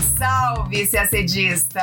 [0.00, 1.80] Salve, salve, CACDista!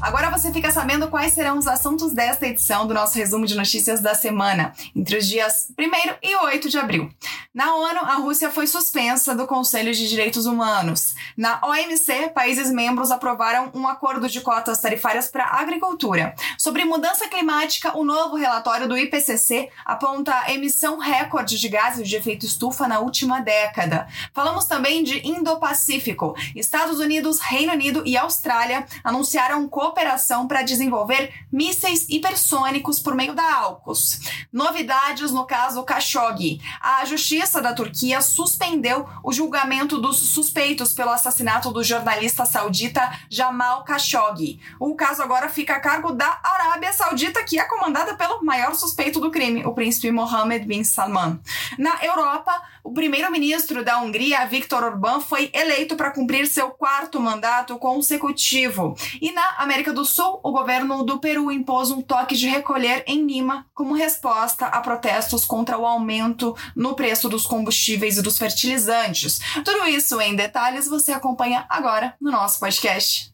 [0.00, 4.00] Agora você fica sabendo quais serão os assuntos desta edição do nosso resumo de notícias
[4.00, 5.82] da semana, entre os dias 1
[6.22, 7.10] e 8 de abril.
[7.52, 11.14] Na ONU, a Rússia foi suspensa do Conselho de Direitos Humanos.
[11.36, 16.36] Na OMC, países membros aprovaram um acordo de cotas tarifárias para a agricultura.
[16.56, 22.14] Sobre mudança climática, o novo relatório do IPCC aponta a emissão recorde de gases de
[22.14, 24.06] efeito estufa na última década.
[24.32, 26.36] Falamos também de Indo-Pacífico.
[26.54, 33.42] Estados Unidos, Reino Unido e Austrália anunciaram cooperação para desenvolver mísseis hipersônicos por meio da
[33.42, 34.20] AUKUS.
[34.52, 36.60] Novidades no caso Khashoggi.
[36.78, 43.82] A justiça da Turquia suspendeu o julgamento dos suspeitos pelo assassinato do jornalista saudita Jamal
[43.82, 44.60] Khashoggi.
[44.78, 49.20] O caso agora fica a cargo da Arábia Saudita, que é comandada pelo maior suspeito
[49.20, 51.40] do crime, o príncipe Mohammed bin Salman.
[51.78, 52.52] Na Europa,
[52.84, 57.37] o primeiro-ministro da Hungria, Viktor Orbán, foi eleito para cumprir seu quarto mandato
[57.78, 58.96] consecutivo.
[59.20, 63.26] E na América do Sul, o governo do Peru impôs um toque de recolher em
[63.26, 69.38] Lima como resposta a protestos contra o aumento no preço dos combustíveis e dos fertilizantes.
[69.64, 73.30] Tudo isso em detalhes você acompanha agora no nosso podcast.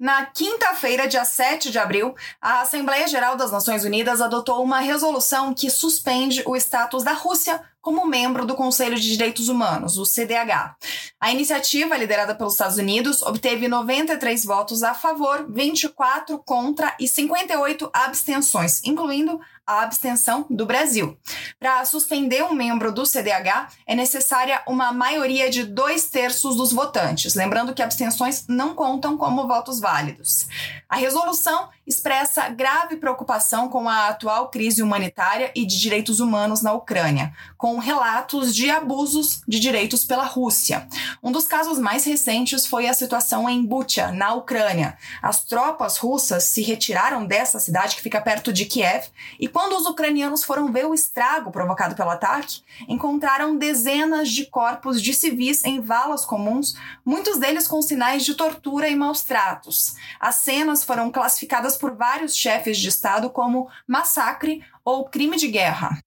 [0.00, 5.52] Na quinta-feira, dia 7 de abril, a Assembleia Geral das Nações Unidas adotou uma resolução
[5.52, 10.76] que suspende o status da Rússia como membro do Conselho de Direitos Humanos, o CDH.
[11.18, 17.90] A iniciativa, liderada pelos Estados Unidos, obteve 93 votos a favor, 24 contra e 58
[17.92, 19.40] abstenções, incluindo
[19.70, 21.16] a abstenção do Brasil.
[21.58, 27.34] Para suspender um membro do CDH, é necessária uma maioria de dois terços dos votantes,
[27.34, 30.48] lembrando que abstenções não contam como votos válidos.
[30.88, 36.72] A resolução expressa grave preocupação com a atual crise humanitária e de direitos humanos na
[36.72, 40.88] Ucrânia, com relatos de abusos de direitos pela Rússia.
[41.22, 44.96] Um dos casos mais recentes foi a situação em Bucha, na Ucrânia.
[45.22, 49.06] As tropas russas se retiraram dessa cidade que fica perto de Kiev
[49.38, 55.02] e quando os ucranianos foram ver o estrago provocado pelo ataque, encontraram dezenas de corpos
[55.02, 59.96] de civis em valas comuns, muitos deles com sinais de tortura e maus tratos.
[60.18, 65.98] As cenas foram classificadas por vários chefes de Estado como massacre ou crime de guerra.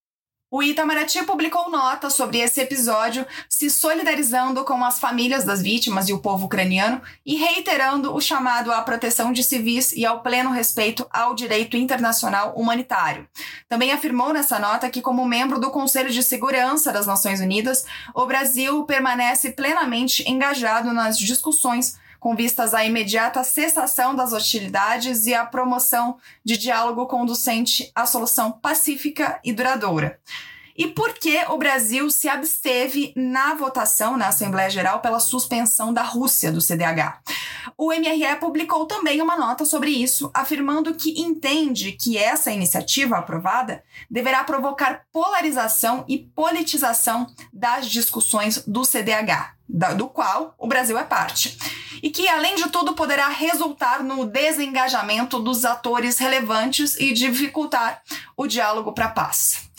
[0.56, 6.14] O Itamaraty publicou nota sobre esse episódio, se solidarizando com as famílias das vítimas e
[6.14, 11.08] o povo ucraniano e reiterando o chamado à proteção de civis e ao pleno respeito
[11.10, 13.28] ao direito internacional humanitário.
[13.68, 18.28] Também afirmou nessa nota que, como membro do Conselho de Segurança das Nações Unidas, o
[18.28, 25.46] Brasil permanece plenamente engajado nas discussões com vistas à imediata cessação das hostilidades e à
[25.46, 30.18] promoção de diálogo conducente à solução pacífica e duradoura.
[30.76, 36.02] E por que o Brasil se absteve na votação na Assembleia Geral pela suspensão da
[36.02, 37.20] Rússia do CDH?
[37.78, 43.84] O MRE publicou também uma nota sobre isso, afirmando que entende que essa iniciativa aprovada
[44.10, 49.54] deverá provocar polarização e politização das discussões do CDH,
[49.96, 51.58] do qual o Brasil é parte
[52.02, 58.02] e que, além de tudo, poderá resultar no desengajamento dos atores relevantes e dificultar
[58.36, 59.72] o diálogo para a paz.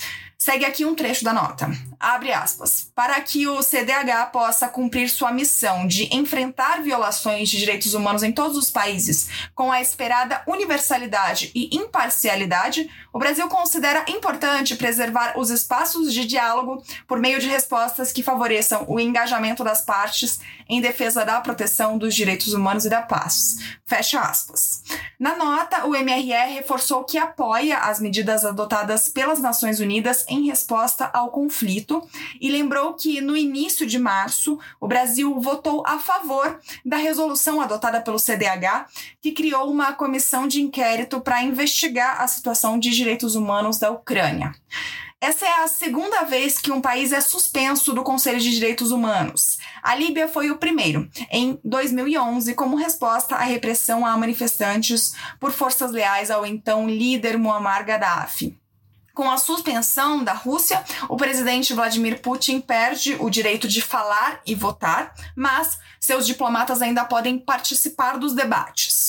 [0.45, 1.71] Segue aqui um trecho da nota.
[1.99, 2.93] Abre aspas.
[2.95, 8.31] Para que o CDH possa cumprir sua missão de enfrentar violações de direitos humanos em
[8.31, 15.49] todos os países com a esperada universalidade e imparcialidade, o Brasil considera importante preservar os
[15.49, 21.25] espaços de diálogo por meio de respostas que favoreçam o engajamento das partes em defesa
[21.25, 23.59] da proteção dos direitos humanos e da paz.
[23.85, 24.83] Fecha aspas.
[25.19, 31.11] Na nota, o MRE reforçou que apoia as medidas adotadas pelas Nações Unidas em resposta
[31.13, 32.07] ao conflito
[32.41, 38.01] e lembrou que no início de março o Brasil votou a favor da resolução adotada
[38.01, 38.87] pelo CDH
[39.21, 44.55] que criou uma comissão de inquérito para investigar a situação de direitos humanos da Ucrânia.
[45.25, 49.57] Essa é a segunda vez que um país é suspenso do Conselho de Direitos Humanos.
[49.83, 55.93] A Líbia foi o primeiro, em 2011, como resposta à repressão a manifestantes por forças
[55.93, 58.55] leais ao então líder Muammar Gaddafi.
[59.15, 64.55] Com a suspensão da Rússia, o presidente Vladimir Putin perde o direito de falar e
[64.55, 69.04] votar, mas seus diplomatas ainda podem participar dos debates.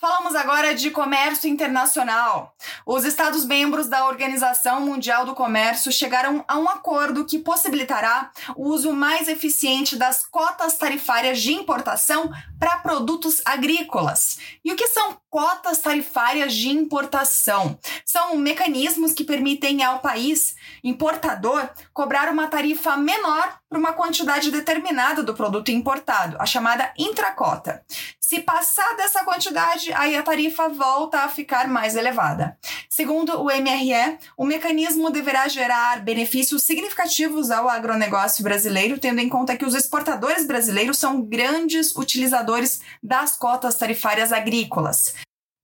[0.00, 2.56] Falamos agora de comércio internacional.
[2.86, 8.94] Os Estados-membros da Organização Mundial do Comércio chegaram a um acordo que possibilitará o uso
[8.94, 14.38] mais eficiente das cotas tarifárias de importação para produtos agrícolas.
[14.64, 17.78] E o que são cotas tarifárias de importação?
[18.02, 25.22] São mecanismos que permitem ao país importador cobrar uma tarifa menor por uma quantidade determinada
[25.22, 27.84] do produto importado, a chamada intracota.
[28.18, 32.56] Se passar dessa quantidade, aí a tarifa volta a ficar mais elevada.
[32.88, 39.56] Segundo o MRE, o mecanismo deverá gerar benefícios significativos ao agronegócio brasileiro, tendo em conta
[39.56, 45.14] que os exportadores brasileiros são grandes utilizadores das cotas tarifárias agrícolas.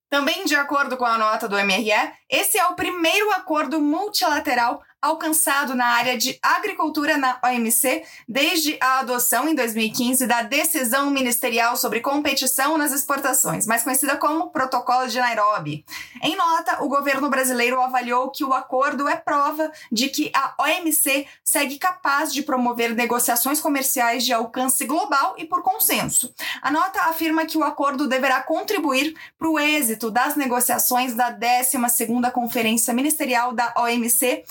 [0.09, 1.91] Também de acordo com a nota do MRE,
[2.31, 9.01] esse é o primeiro acordo multilateral alcançado na área de agricultura na OMC desde a
[9.01, 15.19] adoção em 2015 da decisão ministerial sobre competição nas exportações, mais conhecida como Protocolo de
[15.19, 15.85] Nairobi.
[16.23, 21.27] Em nota, o governo brasileiro avaliou que o acordo é prova de que a OMC
[21.45, 26.35] segue capaz de promover negociações comerciais de alcance global e por consenso.
[26.61, 32.31] A nota afirma que o acordo deverá contribuir para o êxito das negociações da 12ª
[32.33, 34.45] Conferência Ministerial da OMC,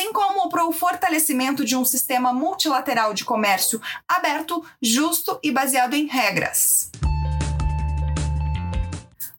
[0.00, 5.92] assim como para o fortalecimento de um sistema multilateral de comércio aberto, justo e baseado
[5.92, 6.90] em regras.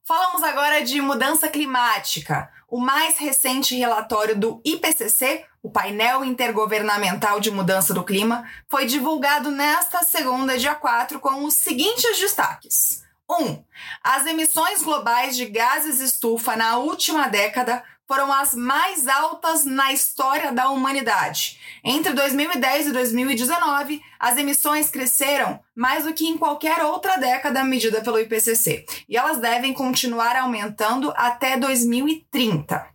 [0.04, 2.52] Falamos agora de mudança climática.
[2.68, 9.50] O mais recente relatório do IPCC, o Painel Intergovernamental de Mudança do Clima, foi divulgado
[9.50, 13.02] nesta segunda, dia 4, com os seguintes destaques.
[13.28, 13.34] 1.
[13.34, 13.64] Um,
[14.04, 20.52] as emissões globais de gases estufa na última década foram as mais altas na história
[20.52, 21.58] da humanidade.
[21.82, 28.02] Entre 2010 e 2019, as emissões cresceram mais do que em qualquer outra década medida
[28.02, 32.86] pelo IPCC, e elas devem continuar aumentando até 2030.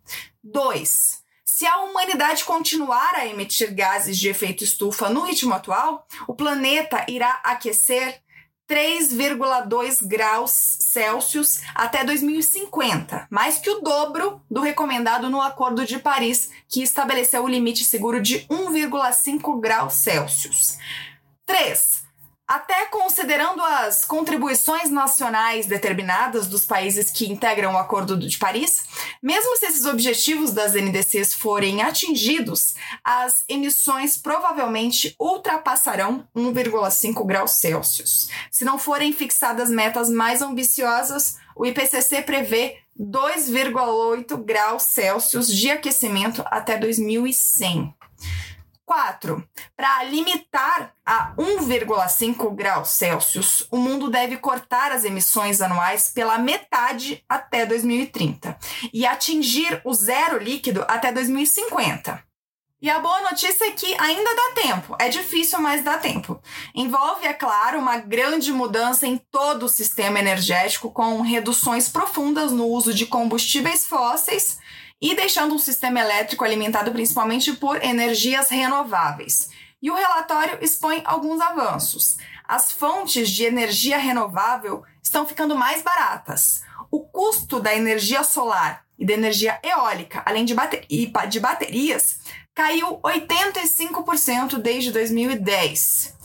[0.44, 1.22] 2.
[1.46, 7.06] Se a humanidade continuar a emitir gases de efeito estufa no ritmo atual, o planeta
[7.08, 8.20] irá aquecer
[8.68, 16.50] 3,2 graus Celsius até 2050, mais que o dobro do recomendado no Acordo de Paris,
[16.68, 20.78] que estabeleceu o limite seguro de 1,5 graus Celsius.
[21.44, 22.05] 3.
[22.46, 28.84] Até considerando as contribuições nacionais determinadas dos países que integram o Acordo de Paris,
[29.20, 38.28] mesmo se esses objetivos das NDCs forem atingidos, as emissões provavelmente ultrapassarão 1,5 graus Celsius.
[38.48, 46.44] Se não forem fixadas metas mais ambiciosas, o IPCC prevê 2,8 graus Celsius de aquecimento
[46.46, 47.92] até 2100.
[48.86, 49.44] 4.
[49.76, 57.22] Para limitar a 1,5 graus Celsius, o mundo deve cortar as emissões anuais pela metade
[57.28, 58.56] até 2030
[58.94, 62.24] e atingir o zero líquido até 2050.
[62.80, 64.96] E a boa notícia é que ainda dá tempo.
[65.00, 66.40] É difícil, mas dá tempo.
[66.74, 72.66] Envolve, é claro, uma grande mudança em todo o sistema energético, com reduções profundas no
[72.66, 74.58] uso de combustíveis fósseis
[75.00, 79.50] e deixando um sistema elétrico alimentado principalmente por energias renováveis.
[79.82, 82.16] E o relatório expõe alguns avanços.
[82.46, 86.62] As fontes de energia renovável estão ficando mais baratas.
[86.90, 90.54] O custo da energia solar e da energia eólica, além de,
[91.28, 92.20] de baterias,
[92.54, 96.16] caiu 85% desde 2010.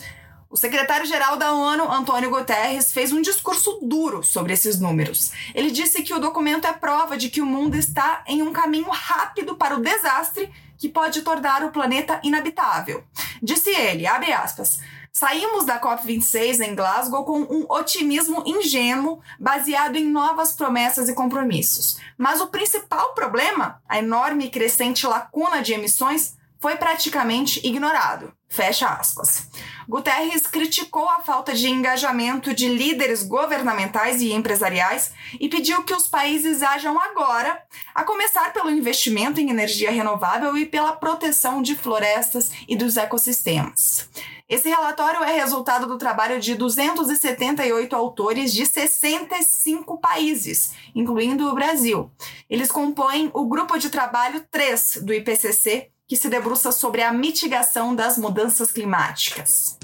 [0.51, 5.31] O secretário-geral da ONU, Antônio Guterres, fez um discurso duro sobre esses números.
[5.55, 8.89] Ele disse que o documento é prova de que o mundo está em um caminho
[8.89, 13.01] rápido para o desastre que pode tornar o planeta inabitável.
[13.41, 14.81] Disse ele, abre aspas,
[15.13, 21.97] Saímos da COP26 em Glasgow com um otimismo ingênuo baseado em novas promessas e compromissos.
[22.17, 28.33] Mas o principal problema, a enorme e crescente lacuna de emissões, foi praticamente ignorado.
[28.51, 29.47] Fecha aspas.
[29.87, 36.05] Guterres criticou a falta de engajamento de líderes governamentais e empresariais e pediu que os
[36.09, 37.63] países ajam agora,
[37.95, 44.09] a começar pelo investimento em energia renovável e pela proteção de florestas e dos ecossistemas.
[44.49, 52.11] Esse relatório é resultado do trabalho de 278 autores de 65 países, incluindo o Brasil.
[52.49, 57.95] Eles compõem o grupo de trabalho 3 do IPCC, que se debruça sobre a mitigação
[57.95, 59.77] das mudanças climáticas.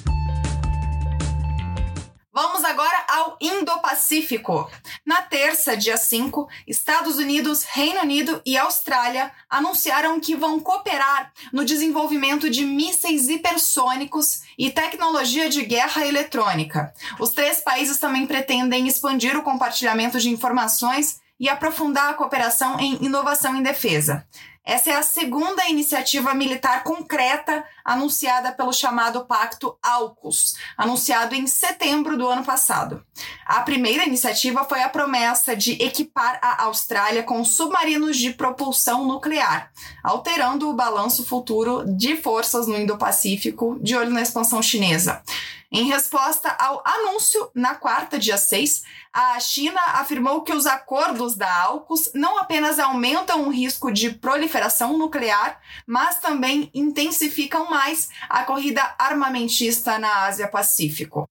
[2.34, 4.70] Vamos agora ao Indo-Pacífico.
[5.06, 11.64] Na terça, dia 5, Estados Unidos, Reino Unido e Austrália anunciaram que vão cooperar no
[11.64, 16.94] desenvolvimento de mísseis hipersônicos e tecnologia de guerra eletrônica.
[17.22, 23.04] Os três países também pretendem expandir o compartilhamento de informações e aprofundar a cooperação em
[23.04, 24.26] inovação em defesa.
[24.68, 32.18] Essa é a segunda iniciativa militar concreta anunciada pelo chamado Pacto AUKUS, anunciado em setembro
[32.18, 33.02] do ano passado.
[33.46, 39.72] A primeira iniciativa foi a promessa de equipar a Austrália com submarinos de propulsão nuclear,
[40.04, 45.24] alterando o balanço futuro de forças no Indo-Pacífico, de olho na expansão chinesa.
[45.72, 51.64] Em resposta ao anúncio, na quarta, dia 6, a China afirmou que os acordos da
[51.64, 58.96] AUKUS não apenas aumentam o risco de proliferação nuclear, mas também intensificam mais a corrida
[58.98, 61.28] armamentista na Ásia-Pacífico.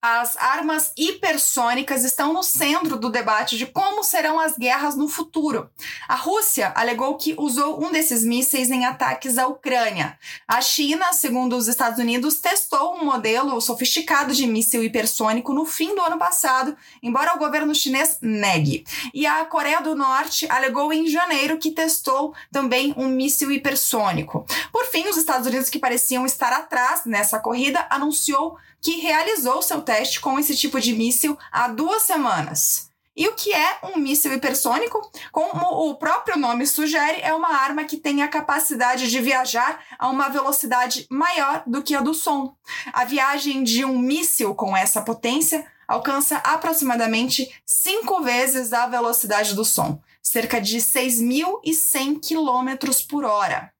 [0.00, 5.68] As armas hipersônicas estão no centro do debate de como serão as guerras no futuro.
[6.06, 10.16] A Rússia alegou que usou um desses mísseis em ataques à Ucrânia.
[10.46, 15.92] A China, segundo os Estados Unidos, testou um modelo sofisticado de míssil hipersônico no fim
[15.96, 18.84] do ano passado, embora o governo chinês negue.
[19.12, 24.46] E a Coreia do Norte alegou em janeiro que testou também um míssil hipersônico.
[24.70, 29.80] Por fim, os Estados Unidos, que pareciam estar atrás nessa corrida, anunciou que realizou seu
[29.82, 32.88] teste com esse tipo de míssil há duas semanas.
[33.18, 35.10] E o que é um míssil hipersônico?
[35.32, 40.08] Como o próprio nome sugere, é uma arma que tem a capacidade de viajar a
[40.08, 42.54] uma velocidade maior do que a do som.
[42.92, 49.64] A viagem de um míssil com essa potência alcança aproximadamente cinco vezes a velocidade do
[49.64, 53.72] som, cerca de 6.100 km por hora.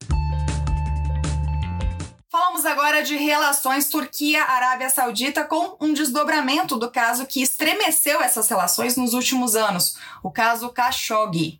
[2.30, 8.96] Falamos agora de relações Turquia-Arábia Saudita com um desdobramento do caso que estremeceu essas relações
[8.96, 11.58] nos últimos anos, o caso Khashoggi.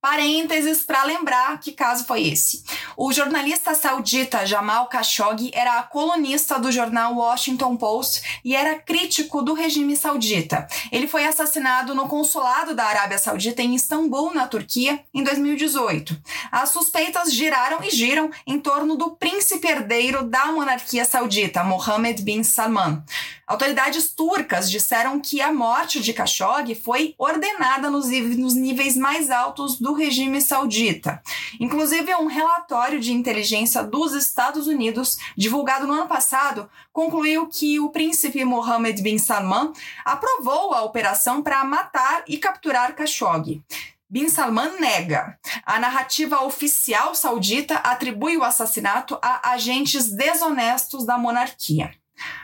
[0.00, 2.64] Parênteses para lembrar que caso foi esse.
[2.96, 9.52] O jornalista saudita Jamal Khashoggi era colunista do jornal Washington Post e era crítico do
[9.52, 10.66] regime saudita.
[10.90, 16.18] Ele foi assassinado no consulado da Arábia Saudita em Istambul, na Turquia, em 2018.
[16.50, 22.42] As suspeitas giraram e giram em torno do príncipe herdeiro da monarquia saudita, Mohammed bin
[22.42, 23.04] Salman.
[23.50, 29.89] Autoridades turcas disseram que a morte de Khashoggi foi ordenada nos, níveis mais altos do
[29.92, 31.22] regime saudita.
[31.58, 37.90] Inclusive, um relatório de inteligência dos Estados Unidos, divulgado no ano passado, concluiu que o
[37.90, 39.72] príncipe Mohammed bin Salman
[40.04, 43.62] aprovou a operação para matar e capturar Khashoggi.
[44.08, 45.38] Bin Salman nega.
[45.64, 51.99] A narrativa oficial saudita atribui o assassinato a agentes desonestos da monarquia.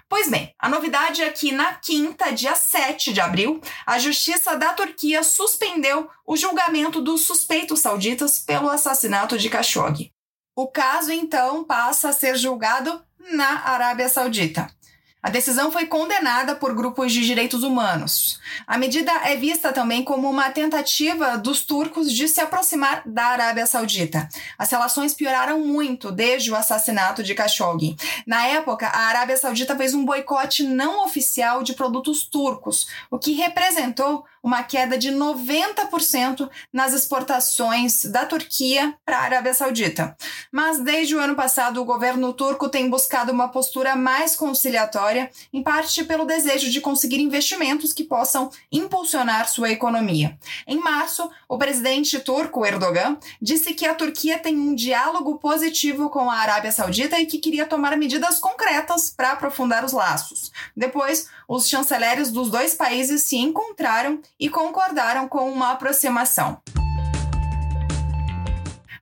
[0.08, 4.72] Pois bem, a novidade é que na quinta, dia 7 de abril, a Justiça da
[4.72, 10.12] Turquia suspendeu o julgamento dos suspeitos sauditas pelo assassinato de Khashoggi.
[10.54, 14.70] O caso, então, passa a ser julgado na Arábia Saudita.
[15.22, 18.38] A decisão foi condenada por grupos de direitos humanos.
[18.66, 23.66] A medida é vista também como uma tentativa dos turcos de se aproximar da Arábia
[23.66, 24.28] Saudita.
[24.56, 27.96] As relações pioraram muito desde o assassinato de Khashoggi.
[28.26, 33.32] Na época, a Arábia Saudita fez um boicote não oficial de produtos turcos, o que
[33.32, 40.16] representou uma queda de 90% nas exportações da Turquia para a Arábia Saudita.
[40.52, 45.64] Mas desde o ano passado, o governo turco tem buscado uma postura mais conciliatória, em
[45.64, 50.38] parte pelo desejo de conseguir investimentos que possam impulsionar sua economia.
[50.64, 56.30] Em março, o presidente turco Erdogan disse que a Turquia tem um diálogo positivo com
[56.30, 60.52] a Arábia Saudita e que queria tomar medidas concretas para aprofundar os laços.
[60.76, 66.60] Depois, os chanceleres dos dois países se encontraram e concordaram com uma aproximação.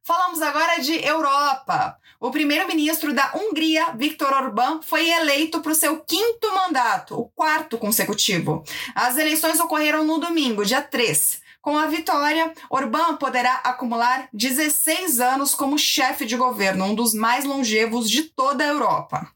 [0.03, 1.99] Falamos agora de Europa.
[2.21, 7.79] O primeiro-ministro da Hungria, Viktor Orbán, foi eleito para o seu quinto mandato, o quarto
[7.79, 8.62] consecutivo.
[8.95, 11.43] As eleições ocorreram no domingo, dia 3.
[11.61, 17.47] Com a vitória, Orbán poderá acumular 16 anos como chefe de governo, um dos mais
[17.47, 19.26] longevos de toda a Europa.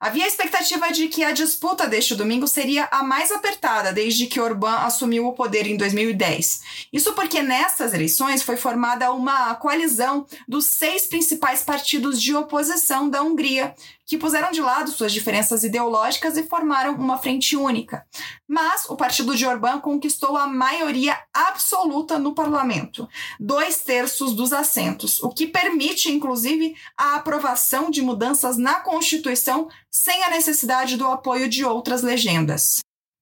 [0.00, 4.40] Havia a expectativa de que a disputa deste domingo seria a mais apertada desde que
[4.40, 6.88] Orbán assumiu o poder em 2010.
[6.92, 13.22] Isso porque nessas eleições foi formada uma coalizão dos seis principais partidos de oposição da
[13.22, 13.74] Hungria,
[14.06, 18.04] que puseram de lado suas diferenças ideológicas e formaram uma frente única.
[18.46, 23.08] Mas o partido de Orbán conquistou a maioria absoluta no parlamento,
[23.40, 30.24] dois terços dos assentos, o que permite, inclusive, a aprovação de mudanças na Constituição sem
[30.24, 32.80] a necessidade do apoio de outras legendas.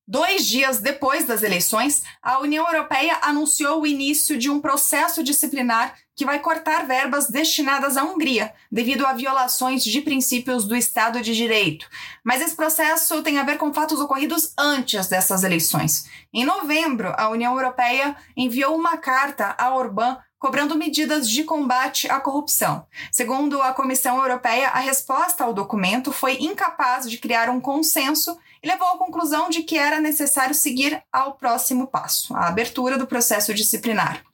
[0.08, 5.94] Dois dias depois das eleições, a União Europeia anunciou o início de um processo disciplinar
[6.16, 11.34] que vai cortar verbas destinadas à Hungria, devido a violações de princípios do Estado de
[11.34, 11.88] Direito.
[12.24, 16.06] Mas esse processo tem a ver com fatos ocorridos antes dessas eleições.
[16.32, 22.18] Em novembro, a União Europeia enviou uma carta a Orbán cobrando medidas de combate à
[22.18, 22.84] corrupção.
[23.12, 28.66] Segundo a Comissão Europeia, a resposta ao documento foi incapaz de criar um consenso e
[28.66, 33.54] levou à conclusão de que era necessário seguir ao próximo passo, a abertura do processo
[33.54, 34.24] disciplinar.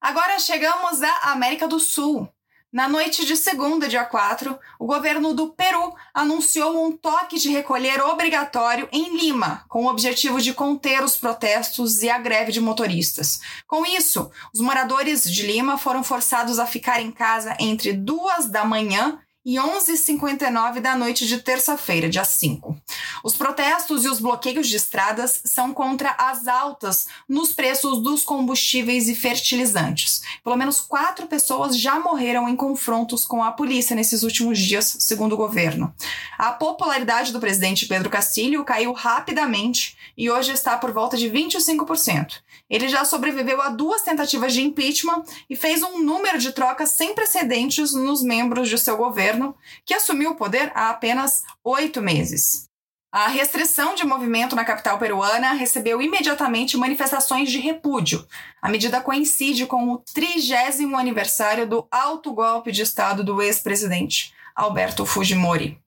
[0.00, 2.28] Agora chegamos à América do Sul.
[2.72, 8.00] Na noite de segunda, dia 4, o governo do Peru anunciou um toque de recolher
[8.00, 13.42] obrigatório em Lima, com o objetivo de conter os protestos e a greve de motoristas.
[13.66, 18.64] Com isso, os moradores de Lima foram forçados a ficar em casa entre duas da
[18.64, 22.76] manhã e 11h59 da noite de terça-feira, dia 5.
[23.24, 29.08] Os protestos e os bloqueios de estradas são contra as altas nos preços dos combustíveis
[29.08, 30.22] e fertilizantes.
[30.44, 35.32] Pelo menos quatro pessoas já morreram em confrontos com a polícia nesses últimos dias, segundo
[35.32, 35.92] o governo.
[36.38, 42.40] A popularidade do presidente Pedro Castilho caiu rapidamente e hoje está por volta de 25%.
[42.68, 47.14] Ele já sobreviveu a duas tentativas de impeachment e fez um número de trocas sem
[47.14, 48.96] precedentes nos membros de seu
[49.32, 52.68] governo, que assumiu o poder há apenas oito meses.
[53.10, 58.26] A restrição de movimento na capital peruana recebeu imediatamente manifestações de repúdio.
[58.60, 65.04] A medida coincide com o trigésimo aniversário do alto golpe de Estado do ex-presidente Alberto
[65.04, 65.78] Fujimori.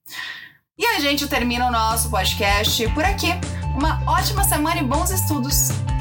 [0.78, 3.30] E a gente termina o nosso podcast por aqui.
[3.76, 5.95] Uma ótima semana e bons estudos!